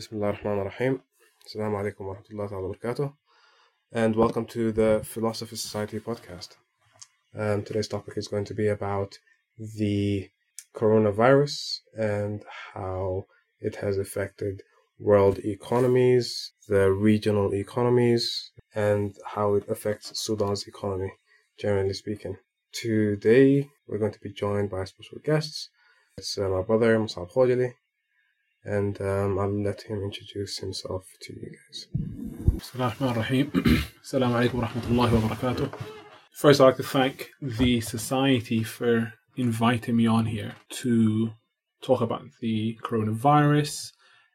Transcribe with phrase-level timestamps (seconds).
[0.00, 1.00] بسم الله الرحمن الرحيم
[1.46, 3.12] السلام عليكم ورحمة الله تعالى وبركاته
[3.92, 6.56] and welcome to the Philosophy Society podcast.
[7.38, 9.18] Um, today's topic is going to be about
[9.58, 10.30] the
[10.74, 13.26] coronavirus and how
[13.60, 14.62] it has affected
[14.98, 21.12] world economies, the regional economies, and how it affects Sudan's economy,
[21.58, 22.36] generally speaking.
[22.72, 25.68] Today, we're going to be joined by special guests.
[26.16, 27.74] It's uh, my brother, Musab Khojali,
[28.65, 31.87] and um, I'll let him introduce himself to you guys.
[35.43, 35.73] Alaikum.
[36.31, 41.31] First, I'd like to thank the society for inviting me on here to
[41.81, 43.91] talk about the coronavirus,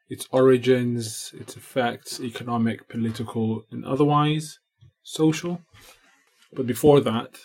[0.09, 4.59] its origins, its effects, economic, political, and otherwise,
[5.03, 5.61] social.
[6.53, 7.37] But before that,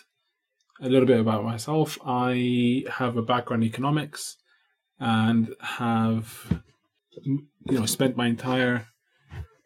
[0.81, 1.97] a little bit about myself.
[2.05, 4.37] I have a background in economics
[4.99, 6.61] and have
[7.23, 8.87] you know spent my entire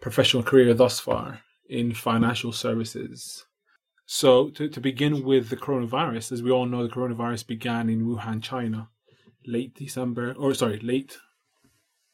[0.01, 3.45] professional career thus far in financial services.
[4.05, 8.05] So, to, to begin with the coronavirus, as we all know, the coronavirus began in
[8.05, 8.89] Wuhan, China,
[9.45, 11.17] late December, or sorry, late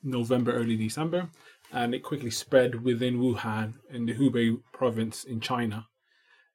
[0.04, 1.30] November, early December,
[1.72, 5.88] and it quickly spread within Wuhan in the Hubei province in China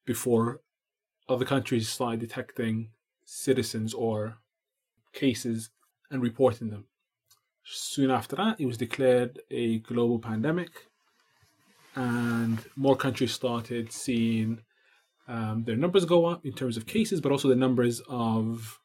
[0.04, 0.60] before
[1.28, 2.90] other countries started detecting
[3.24, 4.38] citizens or
[5.12, 5.70] cases
[6.10, 6.86] and reporting them.
[7.64, 10.70] Soon after that, it was declared a global pandemic
[11.94, 14.60] and more countries started seeing
[15.28, 18.80] um, their numbers go up in terms of cases, but also the numbers of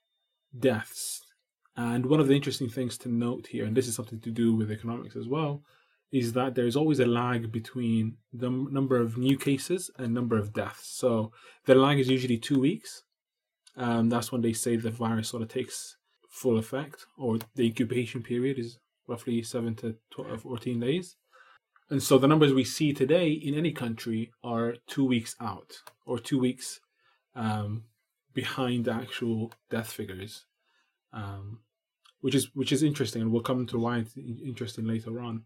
[0.60, 1.24] deaths.
[1.76, 4.56] And one of the interesting things to note here, and this is something to do
[4.56, 5.64] with economics as well,
[6.12, 10.54] is that there's always a lag between the number of new cases and number of
[10.54, 10.88] deaths.
[10.88, 11.32] So
[11.66, 13.04] the lag is usually two weeks.
[13.76, 15.98] Um, that's when they say the virus sort of takes
[16.38, 21.16] full effect, or the incubation period is roughly seven to 12, 14 days.
[21.90, 26.20] And so the numbers we see today in any country are two weeks out or
[26.20, 26.82] two weeks
[27.36, 27.84] um,
[28.34, 30.46] behind the actual death figures,
[31.14, 31.60] um,
[32.22, 35.44] which is which is interesting, and we'll come to why it's interesting later on.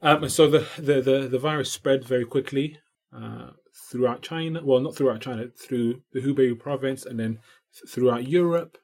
[0.00, 2.78] Um, so the, the, the, the virus spread very quickly
[3.14, 3.50] uh,
[3.90, 4.60] throughout China.
[4.62, 7.38] Well, not throughout China, through the Hubei province, and then
[7.74, 8.78] th- throughout Europe,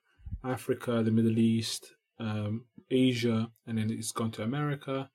[0.44, 5.10] Africa, the Middle East, um, Asia, and then it's gone to America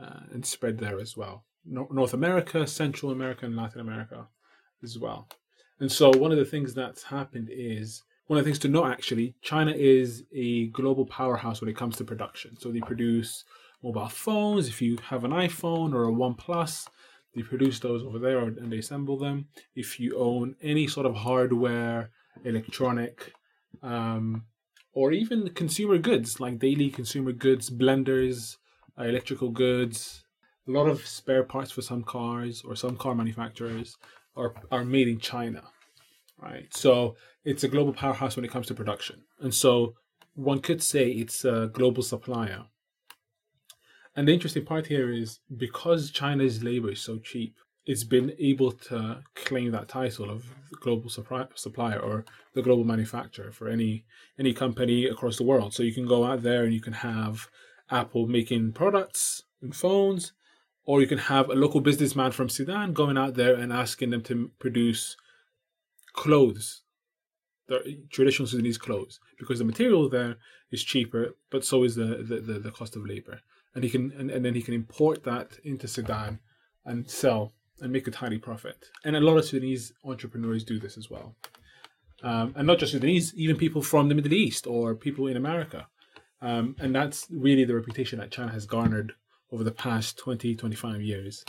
[0.00, 1.44] uh, and spread there as well.
[1.64, 4.28] No- North America, Central America, and Latin America
[4.82, 5.28] as well.
[5.80, 8.86] And so, one of the things that's happened is one of the things to note
[8.86, 12.56] actually, China is a global powerhouse when it comes to production.
[12.58, 13.44] So, they produce
[13.82, 14.68] mobile phones.
[14.68, 16.88] If you have an iPhone or a OnePlus,
[17.34, 19.48] they produce those over there and they assemble them.
[19.74, 22.10] If you own any sort of hardware,
[22.44, 23.34] electronic,
[23.82, 24.44] um,
[24.92, 28.56] or even consumer goods like daily consumer goods, blenders,
[28.98, 30.24] uh, electrical goods,
[30.66, 33.96] a lot of spare parts for some cars or some car manufacturers
[34.36, 35.62] are, are made in China,
[36.40, 36.66] right?
[36.74, 39.22] So it's a global powerhouse when it comes to production.
[39.40, 39.94] And so
[40.34, 42.64] one could say it's a global supplier.
[44.14, 48.72] And the interesting part here is because China's labor is so cheap, it's been able
[48.72, 50.44] to claim that title of
[50.80, 54.04] global supply, supplier or the global manufacturer for any
[54.38, 55.72] any company across the world.
[55.72, 57.48] So you can go out there and you can have
[57.90, 60.32] Apple making products and phones,
[60.84, 64.22] or you can have a local businessman from Sudan going out there and asking them
[64.22, 65.16] to produce
[66.12, 66.82] clothes,
[67.68, 70.36] the traditional Sudanese clothes, because the material there
[70.72, 73.40] is cheaper, but so is the the, the, the cost of labor.
[73.76, 76.40] And he can and, and then he can import that into Sudan
[76.84, 78.86] and sell and make a tiny profit.
[79.04, 81.36] And a lot of Sudanese entrepreneurs do this as well.
[82.22, 85.86] Um, and not just Sudanese, even people from the Middle East or people in America.
[86.40, 89.12] Um, and that's really the reputation that China has garnered
[89.52, 91.44] over the past 20, 25 years.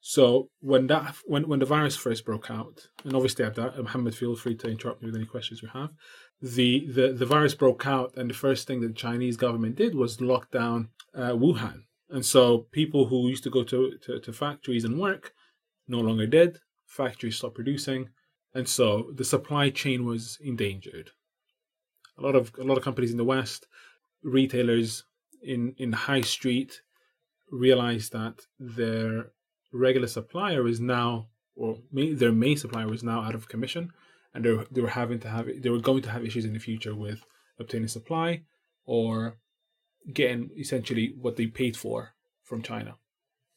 [0.00, 4.36] So when that when, when the virus first broke out, and obviously that, Mohammed, feel
[4.36, 5.90] free to interrupt me with any questions you have.
[6.40, 9.96] The, the the virus broke out, and the first thing that the Chinese government did
[9.96, 11.85] was lock down uh, Wuhan.
[12.08, 15.32] And so people who used to go to, to, to factories and work
[15.88, 16.58] no longer did.
[16.86, 18.10] Factories stopped producing,
[18.54, 21.10] and so the supply chain was endangered.
[22.18, 23.66] A lot of a lot of companies in the West,
[24.22, 25.04] retailers
[25.42, 26.80] in in high street,
[27.50, 29.32] realized that their
[29.72, 33.92] regular supplier is now, or their main supplier was now out of commission,
[34.32, 36.52] and they were, they were having to have they were going to have issues in
[36.52, 37.24] the future with
[37.58, 38.42] obtaining supply
[38.84, 39.38] or
[40.12, 42.96] getting essentially what they paid for from China.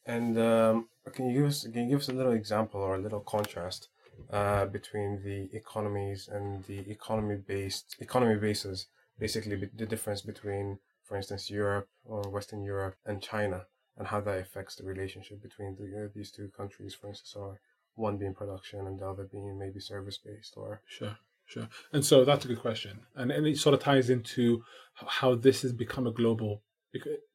[0.06, 3.00] And um, can you give us can you give us a little example or a
[3.00, 3.88] little contrast
[4.30, 8.86] uh, between the economies and the economy based economy bases?
[9.18, 13.66] Basically, the difference between, for instance, Europe or Western Europe and China,
[13.98, 17.60] and how that affects the relationship between the, uh, these two countries, for instance, or
[17.96, 21.18] one being production and the other being maybe service based or sure
[21.50, 21.68] sure.
[21.92, 23.00] And so that's a good question.
[23.16, 24.62] And, and it sort of ties into
[24.94, 26.62] how this has become a global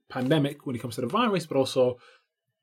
[0.09, 1.97] pandemic when it comes to the virus but also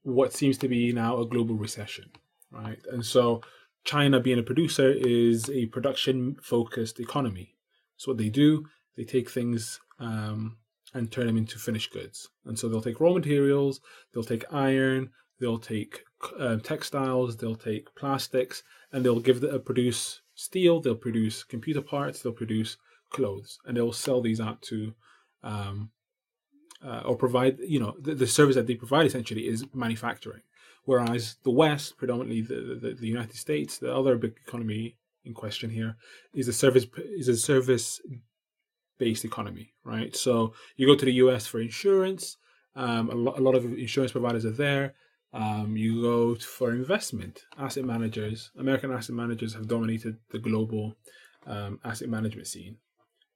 [0.03, 2.11] what seems to be now a global recession
[2.51, 2.79] right?
[2.91, 3.41] And so
[3.85, 7.57] china being a producer is a production focused economy.
[7.97, 8.67] So what they do
[8.97, 10.59] they take things um,
[10.95, 12.29] and turn them into finished goods.
[12.45, 13.81] And so they'll take raw materials
[14.13, 15.11] they'll take iron
[15.43, 16.05] they'll take
[16.39, 18.63] uh, textiles, they'll take plastics,
[18.93, 20.81] and they'll give the, uh, produce steel.
[20.81, 22.21] They'll produce computer parts.
[22.21, 22.77] They'll produce
[23.11, 24.95] clothes, and they'll sell these out to,
[25.43, 25.91] um,
[26.85, 27.59] uh, or provide.
[27.61, 30.43] You know, the, the, service that they provide essentially is manufacturing.
[30.85, 35.71] Whereas the West, predominantly the, the, the United States, the other big economy in question
[35.71, 35.97] here,
[36.35, 38.01] is a service is a service
[38.99, 40.15] based economy, right?
[40.17, 41.47] So you go to the U.S.
[41.47, 42.37] for insurance.
[42.75, 44.95] Um, a, a lot of insurance providers are there.
[45.33, 47.45] Um, you go for investment.
[47.59, 50.95] Asset managers, American asset managers have dominated the global
[51.47, 52.77] um, asset management scene.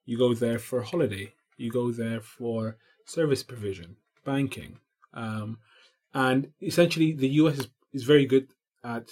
[0.05, 1.33] You go there for holiday.
[1.57, 2.77] You go there for
[3.07, 4.79] service provision, banking.
[5.15, 5.59] Um,
[6.13, 8.49] and essentially, the US is, is very good
[8.85, 9.11] at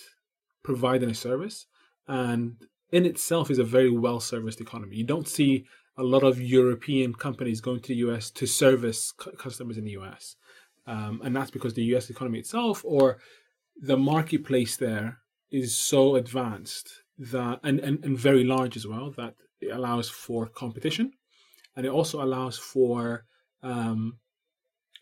[0.62, 1.66] providing a service
[2.06, 2.56] and
[2.92, 4.96] in itself is a very well serviced economy.
[4.96, 5.64] You don't see
[5.96, 10.36] a lot of European companies going to the US to service customers in the US
[10.86, 12.10] um, and that's because the U.S.
[12.10, 13.18] economy itself or
[13.80, 15.18] the marketplace there
[15.50, 20.46] is so advanced that and, and, and very large as well that it allows for
[20.46, 21.12] competition
[21.76, 23.24] and it also allows for
[23.62, 24.18] um,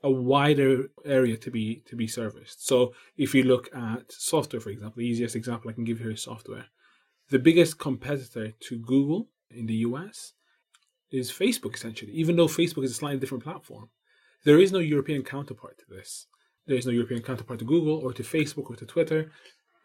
[0.03, 2.67] a wider area to be to be serviced.
[2.67, 6.11] So if you look at software, for example, the easiest example I can give here
[6.11, 6.67] is software.
[7.31, 10.35] The biggest competitor to Google in the US
[11.11, 13.91] is Facebook, essentially, even though Facebook is a slightly different platform.
[14.45, 16.27] There is no European counterpart to this.
[16.67, 19.31] There is no European counterpart to Google or to Facebook or to Twitter.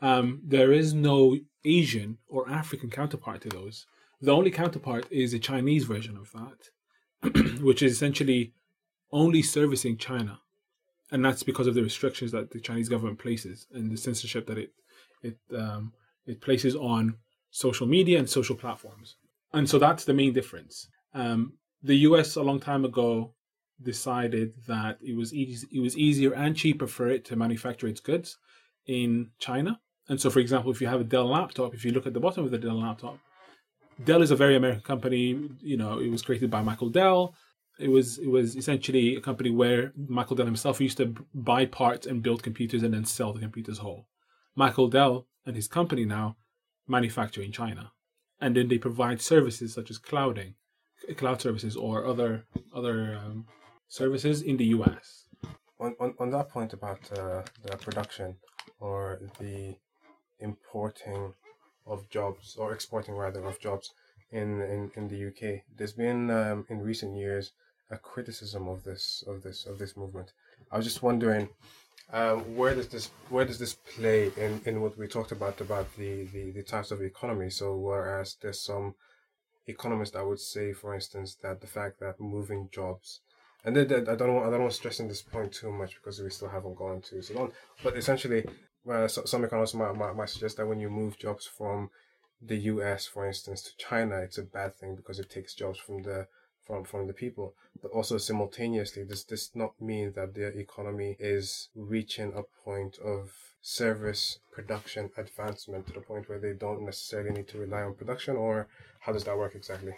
[0.02, 3.86] Um, there is no Asian or African counterpart to those.
[4.22, 8.54] The only counterpart is a Chinese version of that, which is essentially
[9.12, 10.40] only servicing China,
[11.12, 14.58] and that's because of the restrictions that the Chinese government places and the censorship that
[14.58, 14.72] it
[15.24, 15.94] it um,
[16.26, 17.16] it places on
[17.52, 19.16] social media and social platforms.
[19.54, 20.90] And so that's the main difference.
[21.14, 22.36] Um, the U.S.
[22.36, 23.34] a long time ago
[23.82, 28.00] decided that it was easy, it was easier and cheaper for it to manufacture its
[28.00, 28.38] goods
[28.86, 29.80] in China.
[30.10, 32.20] And so, for example, if you have a Dell laptop, if you look at the
[32.20, 33.20] bottom of the Dell laptop,
[34.04, 35.50] Dell is a very American company.
[35.62, 37.34] You know, it was created by Michael Dell.
[37.80, 42.08] It was it was essentially a company where Michael Dell himself used to buy parts
[42.08, 44.08] and build computers and then sell the computers whole.
[44.56, 46.38] Michael Dell and his company now
[46.88, 47.92] manufacture in China,
[48.40, 50.56] and then they provide services such as clouding,
[51.18, 53.46] cloud services or other other um,
[53.88, 55.26] services in the US.
[55.80, 58.36] On, on, on that point about uh, the production
[58.80, 59.76] or the
[60.40, 61.34] importing
[61.86, 63.94] of jobs or exporting rather of jobs
[64.32, 67.52] in, in, in the UK, there's been um, in recent years
[67.90, 70.34] a criticism of this of this of this movement.
[70.72, 71.48] I was just wondering
[72.12, 75.88] uh, where does this where does this play in, in what we talked about about
[75.98, 77.50] the, the, the types of economy?
[77.50, 78.96] So whereas there's some
[79.68, 83.22] economists that would say, for instance, that the fact that moving jobs
[83.68, 85.96] and then, I don't want I don't want to stress on this point too much
[85.96, 87.52] because we still haven't gone to so long.
[87.84, 88.46] But essentially,
[88.90, 91.90] uh, some economists might, might, might suggest that when you move jobs from
[92.42, 96.04] the U.S., for instance, to China, it's a bad thing because it takes jobs from
[96.04, 96.28] the
[96.66, 97.56] from from the people.
[97.82, 103.34] But also simultaneously, does this not mean that the economy is reaching a point of
[103.62, 108.38] service production advancement to the point where they don't necessarily need to rely on production,
[108.38, 108.70] or
[109.02, 109.96] how does that work exactly?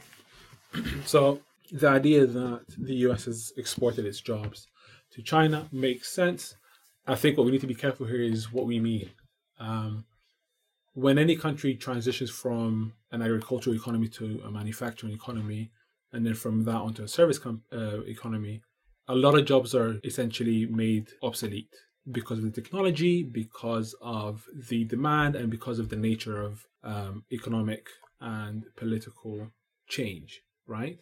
[1.05, 1.39] so
[1.71, 4.67] the idea that the US has exported its jobs
[5.11, 6.55] to China makes sense.
[7.07, 9.09] I think what we need to be careful here is what we mean.
[9.59, 10.05] Um,
[10.93, 15.71] when any country transitions from an agricultural economy to a manufacturing economy,
[16.11, 18.61] and then from that onto a service com- uh, economy,
[19.07, 21.73] a lot of jobs are essentially made obsolete
[22.11, 27.23] because of the technology, because of the demand, and because of the nature of um,
[27.31, 27.87] economic
[28.21, 29.47] and political
[29.87, 30.97] change, right?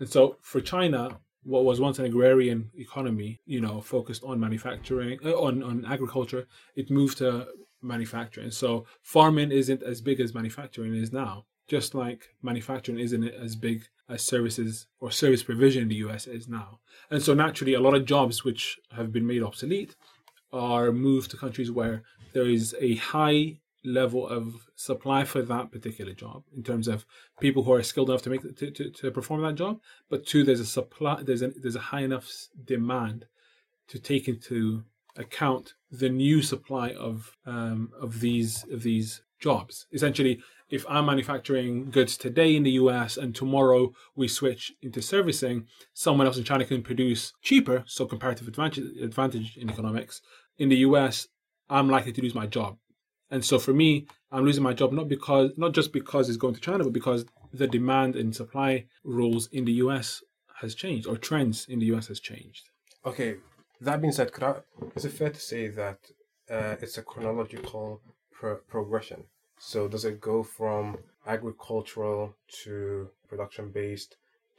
[0.00, 5.18] And so for China, what was once an agrarian economy, you know, focused on manufacturing,
[5.24, 7.46] uh, on, on agriculture, it moved to
[7.82, 8.50] manufacturing.
[8.50, 13.84] So farming isn't as big as manufacturing is now, just like manufacturing isn't as big
[14.08, 16.80] as services or service provision in the US is now.
[17.10, 19.94] And so naturally, a lot of jobs which have been made obsolete
[20.52, 22.02] are moved to countries where
[22.32, 27.06] there is a high level of supply for that particular job in terms of
[27.40, 29.80] people who are skilled enough to make to, to, to perform that job.
[30.08, 32.30] But two there's a supply there's a there's a high enough
[32.64, 33.26] demand
[33.88, 34.84] to take into
[35.16, 39.86] account the new supply of um, of these of these jobs.
[39.92, 45.66] Essentially if i'm manufacturing goods today in the us and tomorrow we switch into servicing
[45.94, 50.20] someone else in china can produce cheaper so comparative advantage advantage in economics.
[50.58, 51.28] In the us
[51.70, 52.76] i'm likely to lose my job
[53.30, 56.54] and so for me, I'm losing my job not because not just because it's going
[56.54, 60.22] to China, but because the demand and supply rules in the US
[60.60, 62.68] has changed or trends in the US has changed.
[63.04, 63.36] Okay,
[63.80, 64.56] that being said, I,
[64.96, 65.98] is it fair to say that
[66.50, 68.00] uh, it's a chronological
[68.32, 69.24] pro- progression?
[69.58, 74.16] So does it go from agricultural to production based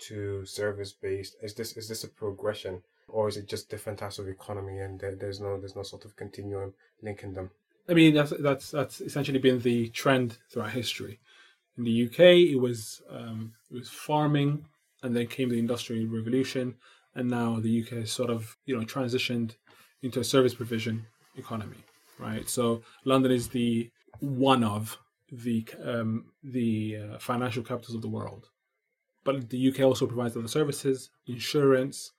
[0.07, 1.35] to service based?
[1.41, 4.99] Is this is this a progression, or is it just different types of economy and
[4.99, 7.51] there, there's no there's no sort of continuum linking them?
[7.89, 11.19] I mean, that's that's that's essentially been the trend throughout history.
[11.77, 14.65] In the UK, it was um, it was farming,
[15.01, 16.75] and then came the industrial revolution,
[17.15, 19.55] and now the UK has sort of you know transitioned
[20.03, 21.05] into a service provision
[21.35, 21.77] economy,
[22.19, 22.47] right?
[22.47, 24.97] So London is the one of
[25.31, 28.49] the um, the uh, financial capitals of the world,
[29.23, 32.11] but the UK also provides other services, insurance.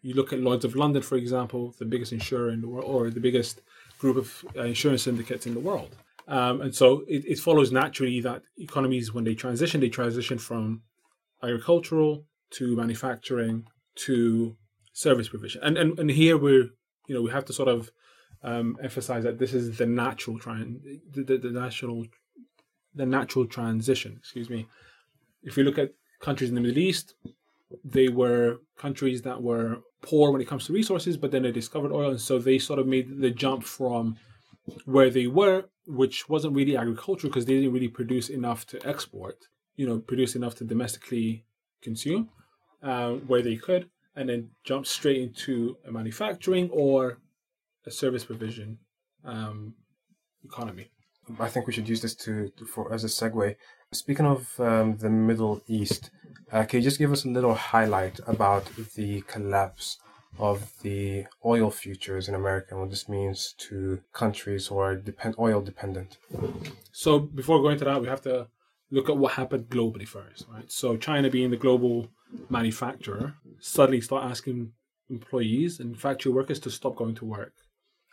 [0.00, 3.10] You look at Lloyd's of London, for example, the biggest insurer in the world, or
[3.10, 3.62] the biggest
[3.98, 5.96] group of uh, insurance syndicates in the world.
[6.28, 10.82] Um, and so it, it, follows naturally that economies, when they transition, they transition from
[11.42, 13.64] agricultural to manufacturing
[14.06, 14.56] to
[14.92, 15.62] service provision.
[15.62, 16.68] And and, and here we're,
[17.06, 17.90] you know, we have to sort of
[18.42, 20.80] um, emphasize that this is the natural trend,
[21.12, 22.04] the, the, the natural,
[22.94, 24.16] the natural transition.
[24.18, 24.66] Excuse me.
[25.42, 27.14] If we look at countries in the Middle East,
[27.84, 31.92] they were countries that were poor when it comes to resources, but then they discovered
[31.92, 34.16] oil, and so they sort of made the jump from
[34.84, 39.36] where they were, which wasn't really agriculture because they didn't really produce enough to export,
[39.76, 41.44] you know, produce enough to domestically
[41.82, 42.28] consume,
[42.82, 47.18] uh, where they could, and then jump straight into a manufacturing or
[47.86, 48.78] a service provision
[49.24, 49.74] um,
[50.44, 50.90] economy.
[51.38, 53.56] I think we should use this to, for as a segue.
[53.92, 56.10] Speaking of um, the Middle East,
[56.52, 59.98] uh, can you just give us a little highlight about the collapse
[60.38, 65.34] of the oil futures in America and what this means to countries who are depend
[65.38, 66.18] oil dependent?
[66.92, 68.48] So before going to that, we have to
[68.90, 70.70] look at what happened globally first, right?
[70.70, 72.08] So China being the global
[72.48, 74.72] manufacturer suddenly start asking
[75.10, 77.54] employees and factory workers to stop going to work,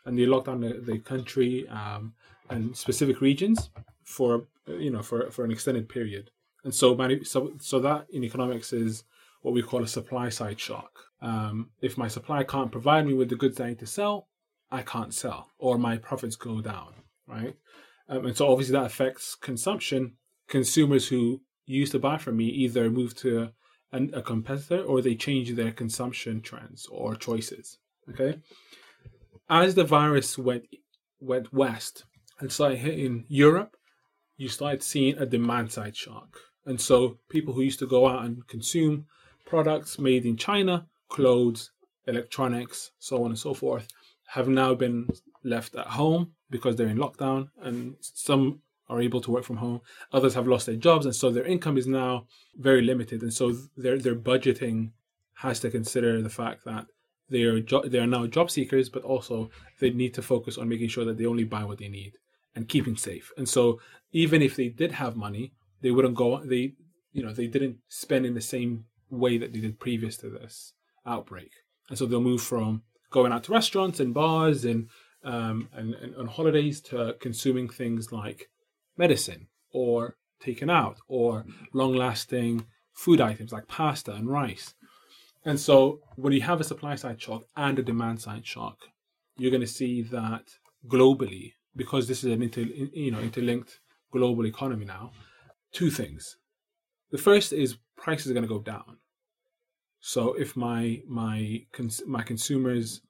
[0.05, 2.13] and they locked down the, the country um,
[2.50, 3.70] and specific regions
[4.04, 6.32] for you know for for an extended period.
[6.64, 9.04] And so, many, so so that in economics is
[9.42, 10.92] what we call a supply side shock.
[11.22, 14.28] Um, if my supply can't provide me with the goods I need to sell,
[14.72, 16.94] I can't sell, or my profits go down,
[17.28, 17.56] right?
[18.10, 20.14] Um, and so obviously that affects consumption.
[20.48, 23.50] Consumers who used to buy from me either move to
[23.92, 27.78] a competitor or they change their consumption trends or choices.
[28.10, 28.40] Okay,
[29.50, 30.66] as the virus went
[31.20, 32.06] went west
[32.39, 33.75] and started hitting Europe
[34.38, 36.38] you started seeing a demand side shock.
[36.65, 39.06] And so people who used to go out and consume
[39.46, 41.72] products made in China, clothes,
[42.08, 43.88] electronics, so on and so forth,
[44.27, 45.08] have now been
[45.44, 49.82] left at home because they're in lockdown and some are able to work from home.
[50.12, 52.27] Others have lost their jobs and so their income is now
[52.58, 53.22] very limited.
[53.22, 54.92] And so their their budgeting
[55.36, 56.88] has to consider the fact that
[57.30, 59.50] they are jo- they are now job seekers, but also
[59.80, 62.18] they need to focus on making sure that they only buy what they need
[62.55, 63.31] and keeping safe.
[63.38, 63.79] And so
[64.12, 66.74] even if they did have money, they wouldn't go they
[67.12, 70.74] you know, they didn't spend in the same way that they did previous to this
[71.05, 71.51] outbreak.
[71.89, 74.89] And so they'll move from going out to restaurants and bars and
[75.24, 78.50] um, and, and on holidays to consuming things like
[78.97, 84.74] medicine or taken out or long lasting food items like pasta and rice.
[85.43, 88.77] And so when you have a supply side shock and a demand side shock,
[89.38, 90.43] you're going to see that
[90.88, 93.79] globally because this is an inter, you know interlinked
[94.12, 95.12] global economy now,
[95.72, 96.38] two things.
[97.12, 98.98] The first is prices are going to go down.
[100.00, 103.01] So if my my cons- my consumers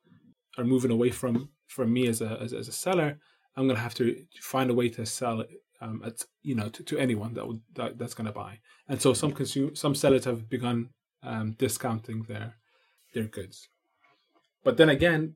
[0.57, 3.19] are moving away from from me as a as, as a seller,
[3.55, 5.49] I'm going to have to find a way to sell it
[5.81, 8.59] um, at you know to, to anyone that would that, that's going to buy.
[8.87, 10.89] And so some consume some sellers have begun
[11.23, 12.55] um, discounting their
[13.13, 13.69] their goods.
[14.63, 15.35] But then again,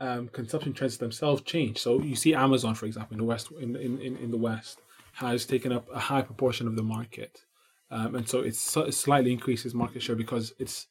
[0.00, 1.78] um, consumption trends themselves change.
[1.78, 4.80] So you see Amazon, for example, in the West, in, in, in the West,
[5.12, 7.44] has taken up a high proportion of the market,
[7.90, 10.86] um, and so it's it slightly increases market share because it's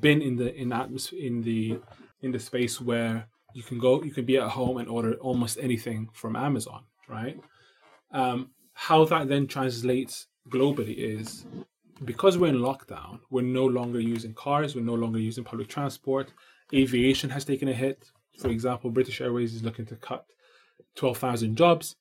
[0.00, 1.78] been in the in atmosphere in the
[2.20, 5.58] in the space where you can go, you can be at home and order almost
[5.60, 7.38] anything from Amazon, right?
[8.12, 11.44] Um, how that then translates globally is
[12.04, 16.32] because we're in lockdown, we're no longer using cars, we're no longer using public transport.
[16.74, 18.10] Aviation has taken a hit.
[18.38, 20.26] For example, British Airways is looking to cut
[20.96, 21.96] 12,000 jobs.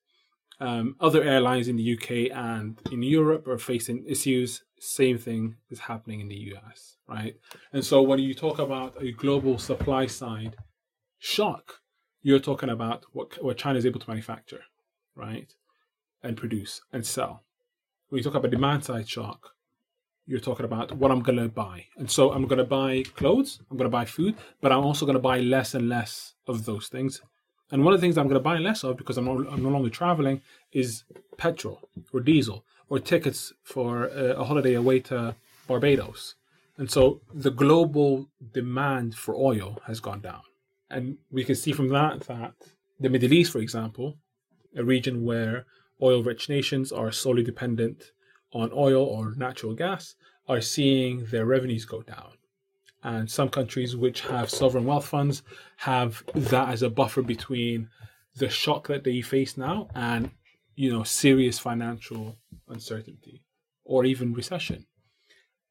[0.60, 4.64] Um, other airlines in the UK and in Europe are facing issues.
[4.80, 7.36] Same thing is happening in the US, right?
[7.74, 10.56] And so when you talk about a global supply side
[11.18, 11.80] shock,
[12.22, 14.62] you're talking about what, what China is able to manufacture,
[15.16, 15.52] right?
[16.22, 17.44] And produce and sell.
[18.10, 19.54] When you talk about demand side shock,
[20.32, 21.86] you're talking about what I'm to buy.
[21.98, 25.42] And so I'm to buy clothes, I'm to buy food, but I'm also to buy
[25.42, 27.22] less and less of those things.
[27.70, 29.70] And one of the things I'm to buy less of because I'm no, I'm no
[29.70, 31.04] longer traveling is
[31.36, 31.82] petrol
[32.14, 35.36] or diesel or tickets for a, a holiday away to
[35.68, 36.36] Barbados.
[36.78, 40.44] And so the global demand for oil has gone down.
[40.90, 42.54] And we can see from that that
[43.00, 44.16] the Middle East, for example,
[44.78, 45.66] a region where
[46.02, 48.12] oil rich nations are solely dependent
[48.54, 50.16] on oil or natural gas,
[50.48, 52.34] are seeing their revenues go down.
[53.04, 55.44] And some countries which have sovereign wealth funds
[55.78, 57.90] have that as a buffer between
[58.36, 60.32] the shock that they face now and
[60.76, 62.38] you know serious financial
[62.70, 63.44] uncertainty
[63.84, 64.86] or even recession.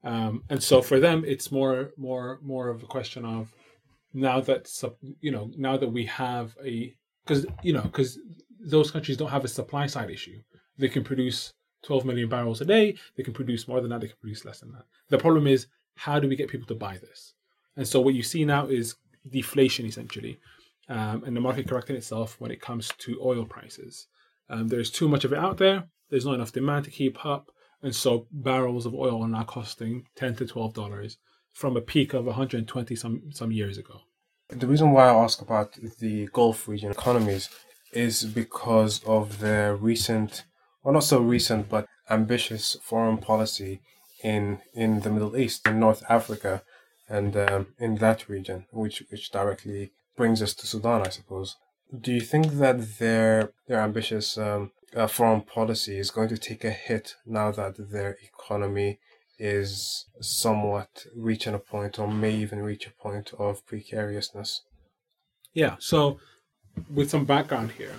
[0.03, 3.55] Um, and so for them, it's more more more of a question of
[4.13, 4.69] now that
[5.21, 6.95] you know now that we have a
[7.25, 8.19] because you know because
[8.61, 10.41] those countries don't have a supply side issue.
[10.79, 12.97] They can produce 12 million barrels a day.
[13.17, 14.01] They can produce more than that.
[14.01, 14.85] They can produce less than that.
[15.09, 17.35] The problem is how do we get people to buy this?
[17.77, 18.97] And so what you see now is
[19.29, 20.39] deflation essentially,
[20.89, 24.07] um, and the market correcting itself when it comes to oil prices.
[24.49, 25.85] Um, there's too much of it out there.
[26.09, 27.51] There's not enough demand to keep up,
[27.83, 31.19] and so barrels of oil are now costing 10 to 12 dollars
[31.53, 34.01] from a peak of 120 some some years ago.
[34.49, 37.49] The reason why I ask about the Gulf region economies
[37.93, 40.45] is because of the recent,
[40.83, 43.81] well, not so recent, but ambitious foreign policy
[44.23, 46.63] in in the Middle East, in North Africa,
[47.09, 51.57] and um, in that region, which which directly brings us to Sudan, I suppose.
[51.99, 56.65] Do you think that their their ambitious um, uh, foreign policy is going to take
[56.65, 58.99] a hit now that their economy
[59.39, 64.63] is somewhat reaching a point, or may even reach a point of precariousness?
[65.55, 65.77] Yeah.
[65.79, 66.21] So,
[66.93, 67.95] with some background here,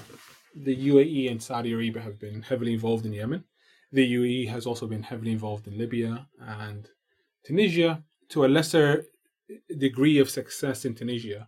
[0.55, 3.43] the UAE and Saudi Arabia have been heavily involved in Yemen.
[3.91, 6.89] The UAE has also been heavily involved in Libya and
[7.45, 9.05] Tunisia to a lesser
[9.77, 11.47] degree of success in Tunisia.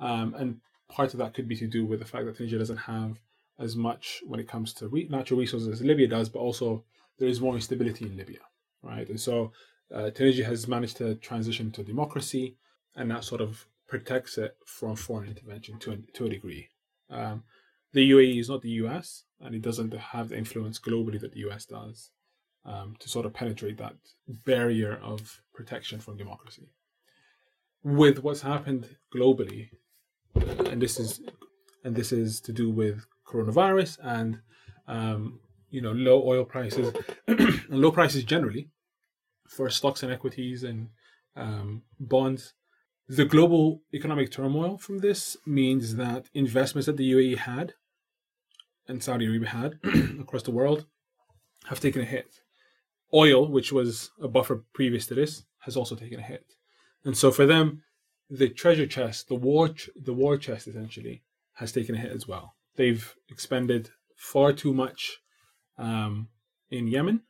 [0.00, 2.76] Um, and part of that could be to do with the fact that Tunisia doesn't
[2.76, 3.20] have
[3.58, 6.84] as much when it comes to re- natural resources as Libya does, but also
[7.18, 8.40] there is more instability in Libya,
[8.82, 9.08] right?
[9.08, 9.52] And so
[9.94, 12.56] uh, Tunisia has managed to transition to democracy,
[12.96, 16.68] and that sort of protects it from foreign intervention to a, to a degree.
[17.10, 17.44] Um,
[17.94, 21.40] the UAE is not the US, and it doesn't have the influence globally that the
[21.48, 22.10] US does
[22.66, 23.94] um, to sort of penetrate that
[24.44, 26.68] barrier of protection from democracy.
[27.82, 29.70] With what's happened globally,
[30.34, 31.20] and this is
[31.84, 34.40] and this is to do with coronavirus and
[34.88, 36.92] um, you know low oil prices
[37.28, 38.70] and low prices generally
[39.48, 40.88] for stocks and equities and
[41.36, 42.54] um, bonds.
[43.06, 47.74] The global economic turmoil from this means that investments that the UAE had
[48.88, 49.78] and Saudi Arabia had
[50.20, 50.86] across the world
[51.66, 52.40] have taken a hit.
[53.12, 56.44] Oil, which was a buffer previous to this, has also taken a hit.
[57.04, 57.82] And so for them,
[58.30, 61.22] the treasure chest, the war, the war chest essentially,
[61.54, 62.54] has taken a hit as well.
[62.76, 65.18] They've expended far too much
[65.78, 66.28] um,
[66.70, 67.22] in Yemen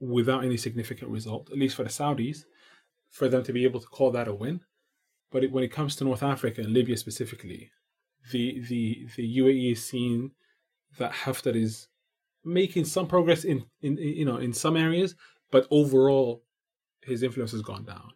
[0.00, 2.44] without any significant result, at least for the Saudis,
[3.10, 4.60] for them to be able to call that a win.
[5.30, 7.70] But it, when it comes to North Africa and Libya specifically,
[8.30, 10.32] the the the UAE is seen
[10.98, 11.88] that Haftar is
[12.44, 15.14] making some progress in, in, you know in some areas,
[15.50, 16.42] but overall
[17.02, 18.12] his influence has gone down.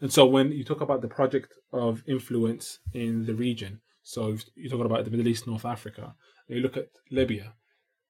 [0.00, 4.70] And so when you talk about the project of influence in the region, so you're
[4.70, 6.14] talking about the Middle East, North Africa,
[6.48, 7.54] and you look at Libya,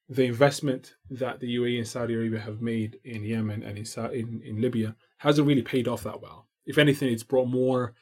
[0.08, 4.42] the investment that the UAE and Saudi Arabia have made in Yemen and in, in,
[4.44, 6.48] in Libya hasn't really paid off that well.
[6.66, 7.94] If anything, it's brought more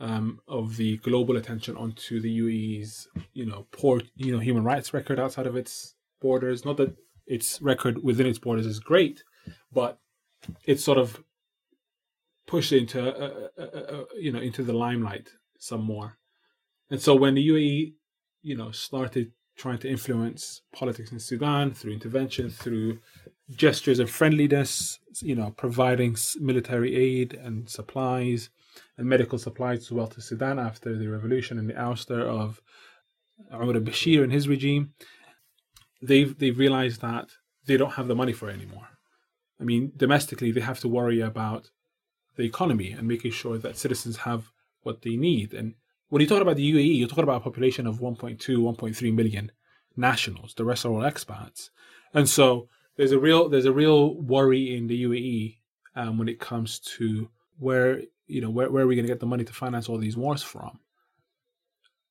[0.00, 4.92] um, of the global attention onto the UAE's, you know, poor, you know, human rights
[4.92, 6.64] record outside of its borders.
[6.64, 9.22] Not that its record within its borders is great,
[9.72, 9.98] but
[10.64, 11.22] it's sort of
[12.46, 15.28] pushed into, uh, uh, uh, you know, into the limelight
[15.58, 16.18] some more.
[16.90, 17.94] And so when the UAE,
[18.42, 22.98] you know, started trying to influence politics in Sudan through intervention, through
[23.50, 28.50] gestures of friendliness, you know, providing military aid and supplies,
[28.96, 32.60] and medical supplies as well to Sudan after the revolution and the ouster of
[33.52, 34.94] Umar al-Bashir and his regime.
[36.00, 37.28] they've they've realized that
[37.66, 38.88] they don't have the money for it anymore.
[39.60, 41.70] I mean, domestically, they have to worry about
[42.36, 44.50] the economy and making sure that citizens have
[44.82, 45.54] what they need.
[45.54, 45.74] And
[46.08, 49.52] when you talk about the UAE, you're talking about a population of 1.2, 1.3 million
[49.96, 50.54] nationals.
[50.54, 51.70] The rest are all expats,
[52.12, 55.58] and so there's a real there's a real worry in the UAE
[55.94, 59.20] um, when it comes to where you know where, where are we going to get
[59.20, 60.80] the money to finance all these wars from.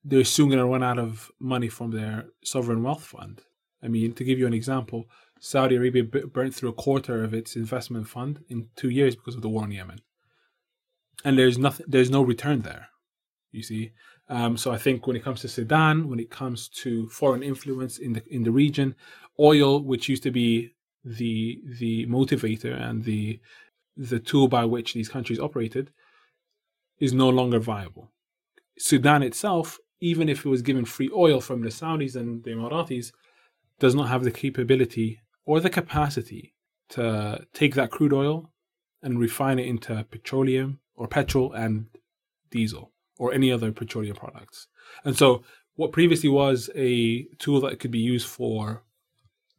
[0.04, 3.42] They're soon going to run out of money from their sovereign wealth fund.
[3.84, 5.06] I mean, to give you an example,
[5.40, 9.42] Saudi Arabia burnt through a quarter of its investment fund in two years because of
[9.42, 10.02] the war in Yemen,
[11.24, 12.90] and there's nothing, there's no return there.
[13.52, 13.92] You see,
[14.30, 17.98] um, so I think when it comes to Sudan, when it comes to foreign influence
[17.98, 18.96] in the in the region,
[19.40, 20.74] oil, which used to be
[21.04, 23.40] the the motivator and the
[24.10, 25.92] the tool by which these countries operated,
[27.00, 28.12] is no longer viable.
[28.78, 33.12] Sudan itself, even if it was given free oil from the Saudis and the Emiratis,
[33.80, 36.54] does not have the capability or the capacity
[36.90, 38.52] to take that crude oil
[39.04, 41.88] and refine it into petroleum or petrol and
[42.50, 44.68] diesel or any other petroleum products.
[45.06, 45.44] And so,
[45.76, 48.84] what previously was a tool that could be used for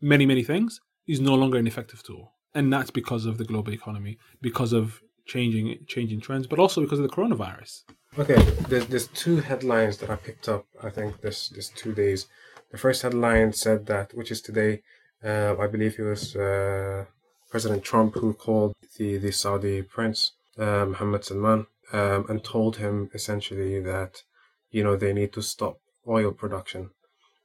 [0.01, 2.33] many, many things is no longer an effective tool.
[2.55, 6.99] And that's because of the global economy, because of changing changing trends, but also because
[6.99, 7.83] of the coronavirus.
[8.19, 10.67] Okay, there's, there's two headlines that I picked up.
[10.83, 12.27] I think this this two days.
[12.71, 14.83] The first headline said that, which is today,
[15.25, 17.05] uh, I believe it was uh,
[17.51, 23.11] President Trump who called the the Saudi prince uh, Mohammed Salman um, and told him
[23.15, 24.23] essentially that
[24.71, 26.91] you know they need to stop oil production,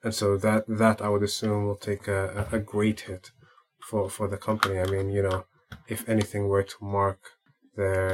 [0.03, 3.31] and so that that I would assume will take a, a great hit
[3.87, 4.79] for for the company.
[4.79, 5.45] I mean, you know,
[5.87, 7.19] if anything were to mark
[7.75, 8.09] their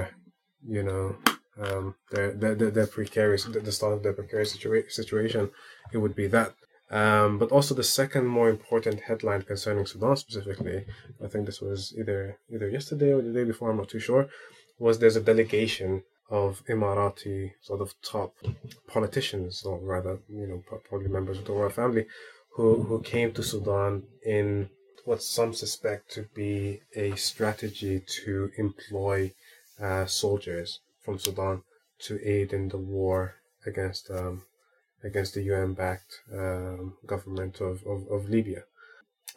[0.75, 1.15] you know
[1.63, 5.51] um, their, their, their, precarious the start of their precarious situa- situation,
[5.93, 6.53] it would be that.
[6.89, 10.85] Um, but also the second more important headline concerning Sudan specifically,
[11.23, 14.27] I think this was either either yesterday or the day before, I'm not too sure,
[14.79, 18.31] was there's a delegation of Emirati sort of top
[18.87, 22.05] politicians, or rather, you know, probably members of the royal family,
[22.55, 24.69] who, who came to Sudan in
[25.05, 29.33] what some suspect to be a strategy to employ
[29.81, 31.63] uh, soldiers from Sudan
[31.99, 33.35] to aid in the war
[33.65, 34.43] against um,
[35.03, 38.63] against the UN-backed um, government of, of, of, Libya.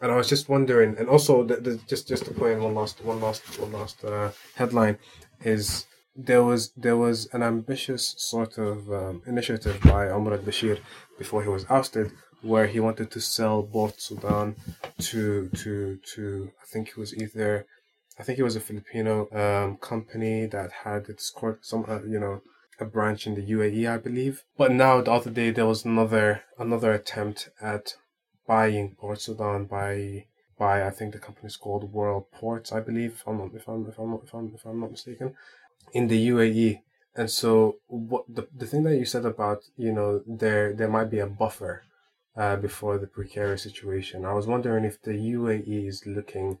[0.01, 2.75] And I was just wondering, and also the, the, just just to put in one
[2.75, 4.97] last one last one last uh, headline
[5.43, 10.79] is there was there was an ambitious sort of um, initiative by Omar al-Bashir
[11.17, 14.55] before he was ousted, where he wanted to sell Port Sudan
[14.99, 17.65] to to to I think it was either
[18.19, 22.19] I think it was a Filipino um, company that had its court some uh, you
[22.19, 22.41] know
[22.79, 24.43] a branch in the UAE I believe.
[24.57, 27.95] But now the other day there was another another attempt at
[28.47, 30.25] buying Port Sudan by
[30.57, 33.67] by I think the company is called World Ports I believe if I'm not if
[33.67, 35.35] I'm if I'm not, if I'm if I'm not mistaken
[35.93, 36.81] in the UAE.
[37.15, 41.09] And so, what the the thing that you said about you know there there might
[41.09, 41.83] be a buffer
[42.37, 44.25] uh, before the precarious situation.
[44.25, 46.59] I was wondering if the UAE is looking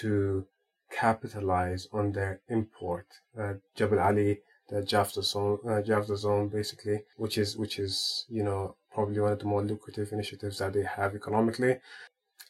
[0.00, 0.46] to
[0.90, 3.06] capitalize on their import,
[3.38, 8.42] uh, Jebel Ali, the JAFZA zone, uh, JAFZA zone, basically, which is which is you
[8.42, 11.78] know probably one of the more lucrative initiatives that they have economically,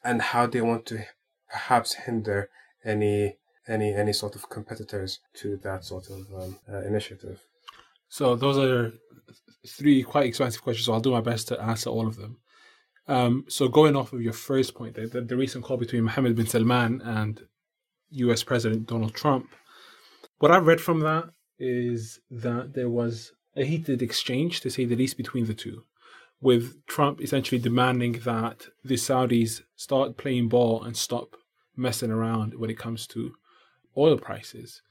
[0.05, 1.05] and how they want to
[1.51, 2.51] perhaps hinder
[2.85, 7.40] any any any sort of competitors to that sort of um, uh, initiative?
[8.09, 8.92] So those are
[9.66, 10.87] three quite expensive questions.
[10.87, 12.38] So I'll do my best to answer all of them.
[13.07, 16.37] Um, so going off of your first point, the, the, the recent call between Mohammed
[16.37, 17.40] bin Salman and
[18.11, 18.42] U.S.
[18.42, 19.49] President Donald Trump,
[20.38, 24.94] what I've read from that is that there was a heated exchange, to say the
[24.94, 25.85] least, between the two,
[26.40, 31.35] with Trump essentially demanding that the Saudis start playing ball and stop
[31.77, 33.35] messing around when it comes to
[33.97, 34.83] oil prices,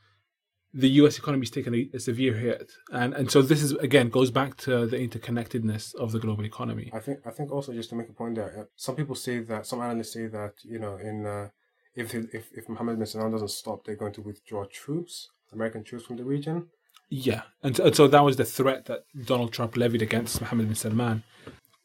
[0.73, 1.17] the U.S.
[1.17, 4.57] economy is taking a, a, severe hit, and and so this is again goes back
[4.57, 6.91] to the interconnectedness of the global economy.
[6.93, 9.39] I think I think also just to make a point there, uh, some people say
[9.39, 11.49] that some analysts say that you know in uh,
[11.95, 16.05] if if if Mohammed bin Salman doesn't stop, they're going to withdraw troops, American troops
[16.05, 16.67] from the region.
[17.09, 20.75] Yeah, and, and so that was the threat that Donald Trump levied against Mohammed bin
[20.75, 21.23] Salman.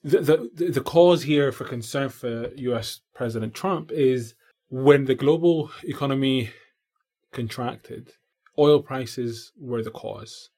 [0.03, 3.01] The, the the cause here for concern for U.S.
[3.15, 4.35] President Trump is
[4.69, 6.51] when the global economy
[7.31, 8.13] contracted,
[8.59, 10.51] oil prices were the cause.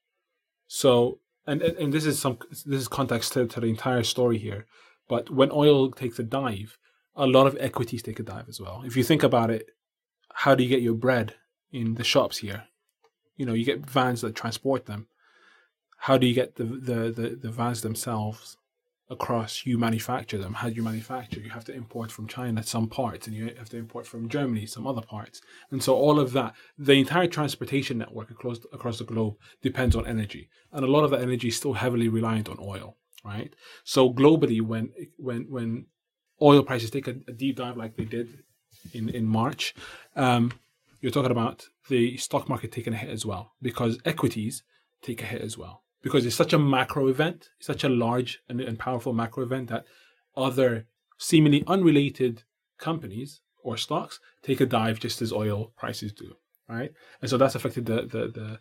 [0.66, 4.38] So, and and and this is some this is context to, to the entire story
[4.38, 4.66] here.
[5.09, 6.78] But when oil takes a dive,
[7.14, 8.83] a lot of equities take a dive as well.
[8.85, 9.66] If you think about it,
[10.33, 11.35] how do you get your bread
[11.70, 12.64] in the shops here?
[13.37, 15.09] You know, you get vans that transport them.
[15.98, 18.57] How do you get the the the, the vans themselves
[19.10, 20.54] across you manufacture them.
[20.54, 21.40] How do you manufacture?
[21.40, 24.66] You have to import from China some parts, and you have to import from Germany
[24.66, 25.40] some other parts.
[25.70, 30.06] And so all of that, the entire transportation network across across the globe depends on
[30.06, 32.96] energy, and a lot of that energy is still heavily reliant on oil.
[33.24, 33.54] Right.
[33.84, 35.86] So globally, when when when
[36.40, 38.44] oil prices take a, a deep dive like they did
[38.92, 39.74] in in March,
[40.16, 40.52] um,
[41.00, 44.62] you're talking about the stock market taking a hit as well because equities
[45.02, 48.60] take a hit as well because it's such a macro event, such a large and,
[48.60, 49.86] and powerful macro event that
[50.36, 50.86] other
[51.18, 52.42] seemingly unrelated
[52.78, 56.34] companies or stocks take a dive just as oil prices do,
[56.68, 56.92] right?
[57.22, 58.58] And so that's affected the the the,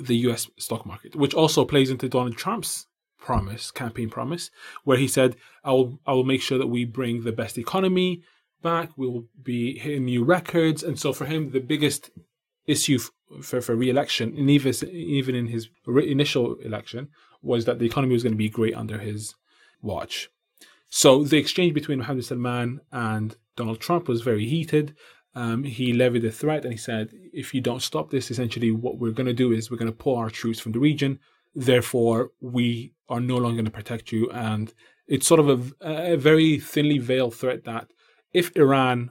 [0.00, 0.48] the U.S.
[0.58, 2.86] stock market, which also plays into Donald Trump's
[3.18, 4.50] promise, campaign promise,
[4.84, 8.22] where he said, "I will I will make sure that we bring the best economy
[8.62, 8.96] back.
[8.96, 12.10] We will be hitting new records." And so for him, the biggest
[12.68, 12.98] issue
[13.42, 17.08] for, for re-election, and even even in his initial election,
[17.42, 19.34] was that the economy was going to be great under his
[19.82, 20.30] watch.
[20.88, 24.94] So the exchange between Mohammed Salman and Donald Trump was very heated.
[25.34, 28.98] Um, he levied a threat and he said, if you don't stop this, essentially what
[28.98, 31.18] we're going to do is we're going to pull our troops from the region.
[31.54, 34.30] Therefore, we are no longer going to protect you.
[34.30, 34.72] And
[35.06, 37.88] it's sort of a, a very thinly veiled threat that
[38.32, 39.10] if Iran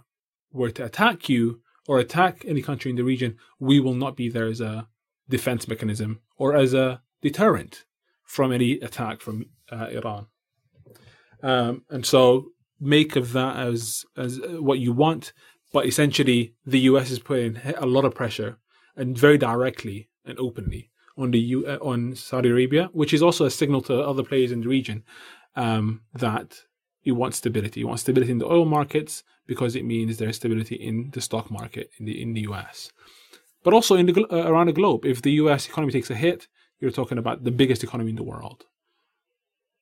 [0.52, 4.30] were to attack you, or attack any country in the region, we will not be
[4.30, 4.88] there as a
[5.30, 7.86] defense mechanism or as a deterrent
[8.24, 10.28] from any attack from uh, Iran.
[11.42, 12.48] Um, and so
[12.80, 15.34] make of that as as what you want,
[15.74, 18.58] but essentially the US is putting a lot of pressure
[18.96, 23.46] and very directly and openly on the U, uh, on Saudi Arabia, which is also
[23.46, 25.04] a signal to other players in the region
[25.56, 26.60] um, that
[27.04, 27.80] you want stability.
[27.80, 31.50] You want stability in the oil markets because it means there's stability in the stock
[31.50, 32.92] market in the in the US,
[33.64, 35.06] but also in the uh, around the globe.
[35.06, 36.48] If the US economy takes a hit,
[36.80, 38.66] you're talking about the biggest economy in the world,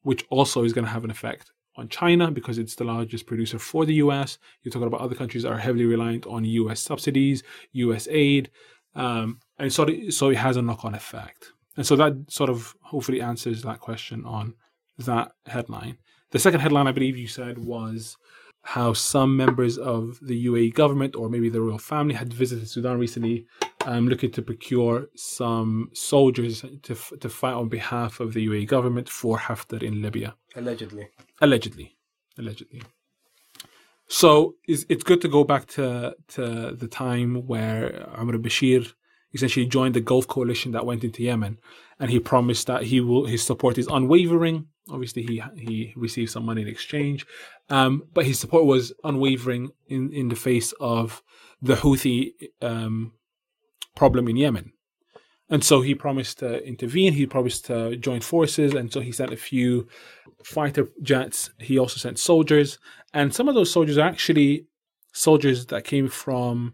[0.04, 3.60] which also is going to have an effect on China because it's the largest producer
[3.60, 4.38] for the US.
[4.62, 8.50] You're talking about other countries that are heavily reliant on US subsidies, US aid,
[8.96, 11.52] um, and so so it has a knock-on effect.
[11.78, 14.54] And so that sort of hopefully answers that question on
[15.00, 15.98] that headline.
[16.32, 18.18] The second headline I believe you said was
[18.66, 22.98] how some members of the UAE government or maybe the royal family had visited Sudan
[22.98, 23.46] recently,
[23.86, 29.08] um, looking to procure some soldiers to to fight on behalf of the UAE government
[29.08, 30.34] for Haftar in Libya.
[30.56, 31.08] Allegedly.
[31.42, 31.96] Allegedly.
[32.40, 32.82] Allegedly.
[34.08, 38.94] So it's, it's good to go back to to the time where Omar Bashir
[39.36, 41.60] essentially joined the Gulf coalition that went into Yemen,
[42.00, 44.68] and he promised that he will his support is unwavering.
[44.90, 47.28] Obviously, he he received some money in exchange,
[47.70, 51.22] um, but his support was unwavering in in the face of
[51.62, 53.14] the Houthi um,
[53.96, 54.72] problem in Yemen.
[55.48, 57.14] And so he promised to intervene.
[57.14, 59.88] He promised to join forces, and so he sent a few
[60.44, 61.52] fighter jets.
[61.60, 62.80] He also sent soldiers,
[63.14, 64.66] and some of those soldiers are actually
[65.14, 66.74] soldiers that came from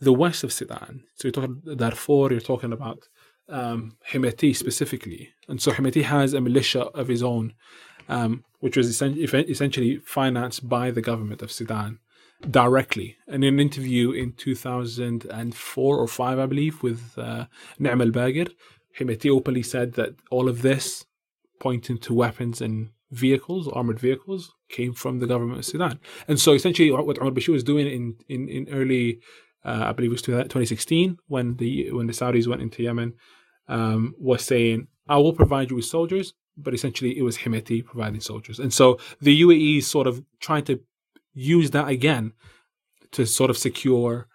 [0.00, 1.04] the west of Sudan.
[1.14, 3.08] So you're talking Darfur, you're talking about
[3.48, 5.30] um, Hemeti specifically.
[5.48, 7.54] And so Hemeti has a militia of his own,
[8.08, 11.98] um, which was essentially financed by the government of Sudan
[12.50, 13.16] directly.
[13.26, 17.46] And in an interview in 2004 or 5, I believe, with uh,
[17.80, 18.50] Nima Elbagir,
[18.98, 21.04] Hemeti openly said that all of this,
[21.60, 26.00] pointing to weapons and vehicles, armored vehicles, came from the government of Sudan.
[26.28, 29.20] And so essentially what Umar Bashir was doing in, in, in early
[29.64, 33.14] uh, I believe it was 2016 when the when the Saudis went into Yemen,
[33.68, 38.20] um, was saying, "I will provide you with soldiers," but essentially it was Hemeti providing
[38.20, 40.80] soldiers, and so the UAE is sort of trying to
[41.32, 42.32] use that again
[43.12, 44.28] to sort of secure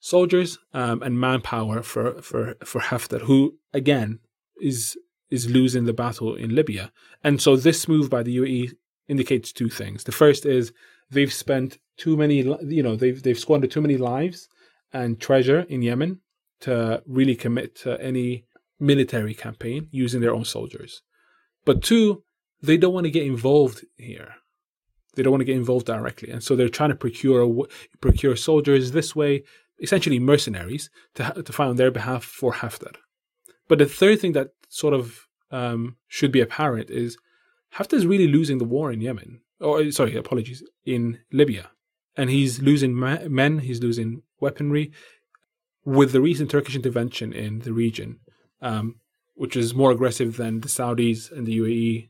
[0.00, 4.20] soldiers um, and manpower for for for Haftar, who again
[4.60, 4.96] is
[5.30, 6.92] is losing the battle in Libya,
[7.24, 8.72] and so this move by the UAE
[9.08, 10.04] indicates two things.
[10.04, 10.72] The first is
[11.10, 14.48] they've spent too many, you know, they've they've squandered too many lives
[15.02, 16.20] and treasure in Yemen
[16.60, 18.46] to really commit to any
[18.80, 21.02] military campaign using their own soldiers.
[21.64, 22.22] But two,
[22.62, 24.34] they don't want to get involved here.
[25.14, 27.66] They don't want to get involved directly, and so they're trying to procure
[28.00, 29.44] procure soldiers this way,
[29.80, 32.94] essentially mercenaries, to to fight on their behalf for Haftar.
[33.68, 37.16] But the third thing that sort of um, should be apparent is
[37.74, 39.40] Haftar is really losing the war in Yemen.
[39.58, 41.70] Or sorry, apologies, in Libya
[42.16, 44.92] and he's losing men, he's losing weaponry.
[45.84, 48.18] With the recent Turkish intervention in the region,
[48.60, 48.96] um,
[49.34, 52.08] which is more aggressive than the Saudis and the UAE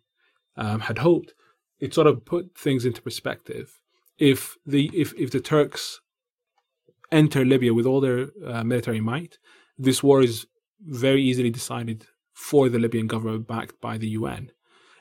[0.56, 1.34] um, had hoped,
[1.78, 3.78] it sort of put things into perspective.
[4.18, 6.00] If the if if the Turks
[7.12, 9.38] enter Libya with all their uh, military might,
[9.76, 10.46] this war is
[10.80, 14.50] very easily decided for the Libyan government, backed by the UN.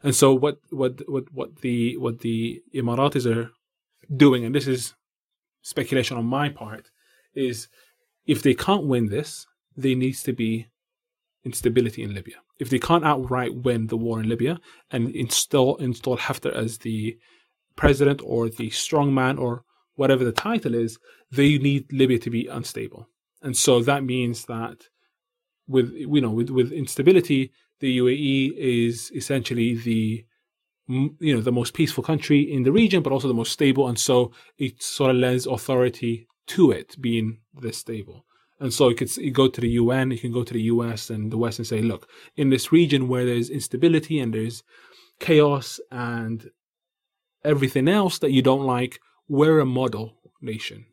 [0.04, 3.52] And so what what what what the what the Emiratis are
[4.16, 4.94] doing, and this is
[5.62, 6.90] speculation on my part,
[7.34, 7.68] is
[8.26, 10.68] if they can't win this, there needs to be
[11.44, 12.36] instability in Libya.
[12.60, 14.60] If they can't outright win the war in Libya
[14.92, 17.18] and install install Haftar as the
[17.76, 19.64] president or the strongman or
[19.96, 20.98] whatever the title is,
[21.32, 23.10] they need Libya to be unstable.
[23.42, 24.88] And so that means that
[25.68, 30.26] with you know with, with instability, the UAE is essentially the
[30.88, 34.00] you know the most peaceful country in the region, but also the most stable, and
[34.00, 38.26] so it sort of lends authority to it being this stable.
[38.60, 41.32] And so you could go to the UN, you can go to the US and
[41.32, 44.64] the West and say, look, in this region where there's instability and there's
[45.20, 46.50] chaos and
[47.44, 50.86] everything else that you don't like, we're a model nation.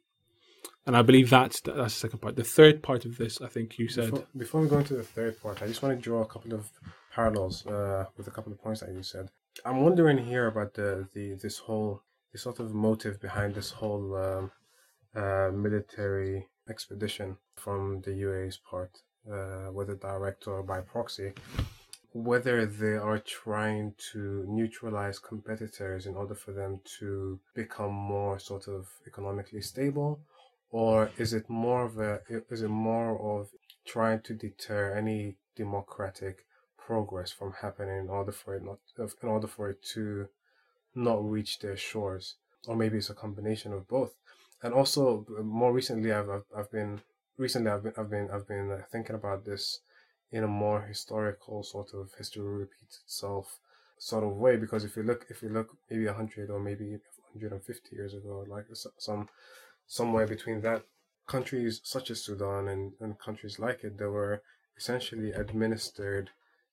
[0.84, 2.34] And I believe that's that's the second part.
[2.34, 4.10] The third part of this, I think you said.
[4.10, 6.54] Before, before we go into the third part, I just want to draw a couple
[6.54, 6.68] of
[7.14, 9.30] parallels uh, with a couple of points that you said.
[9.64, 14.16] I'm wondering here about the, the this whole the sort of motive behind this whole
[14.16, 14.50] um,
[15.14, 21.32] uh, military expedition from the UAE's part, uh, whether direct or by proxy,
[22.12, 28.68] whether they are trying to neutralize competitors in order for them to become more sort
[28.68, 30.20] of economically stable,
[30.70, 33.48] or is it more of a is it more of
[33.84, 36.46] trying to deter any democratic
[36.86, 38.78] progress from happening in order for it not
[39.22, 40.28] in order for it to
[40.94, 42.36] not reach their shores.
[42.66, 44.12] Or maybe it's a combination of both.
[44.62, 47.00] And also more recently I've, I've, I've been
[47.36, 49.80] recently I've been I've been I've been uh, thinking about this
[50.30, 53.58] in a more historical sort of history repeats itself
[53.98, 54.56] sort of way.
[54.56, 56.98] Because if you look if you look maybe 100 or maybe
[57.32, 58.66] 150 years ago like
[58.98, 59.28] some
[59.86, 60.84] somewhere between that
[61.26, 64.42] countries such as Sudan and, and countries like it they were
[64.76, 66.30] essentially administered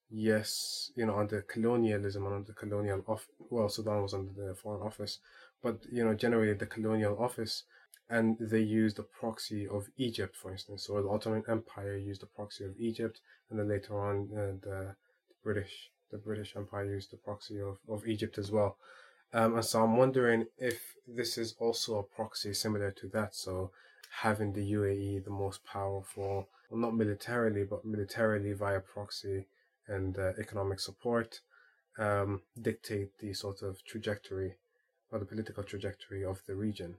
[0.10, 4.82] yes, you know, under colonialism and under colonial off well, Sudan was under the Foreign
[4.82, 5.19] Office,
[5.62, 7.63] but you know, generally the colonial office,
[8.10, 10.86] and they used the proxy of Egypt, for instance.
[10.88, 14.95] So the Ottoman Empire used the proxy of Egypt, and then later on uh, the
[15.43, 18.78] British the British Empire used the proxy of, of Egypt as well.
[19.32, 23.36] Um, and so I'm wondering if this is also a proxy similar to that.
[23.36, 23.72] So
[24.22, 29.45] having the UAE the most powerful, well, not militarily, but militarily via proxy,
[29.89, 31.41] and uh, economic support
[31.97, 34.56] um, dictate the sort of trajectory
[35.12, 36.95] or the political trajectory of the region.